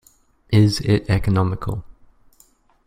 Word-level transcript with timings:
Is 0.51 0.79
it 0.81 1.07
economical? 1.11 1.83